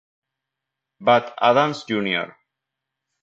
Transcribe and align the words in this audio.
Bud 1.09 1.29
Adams, 1.37 1.85
Jr. 1.87 2.33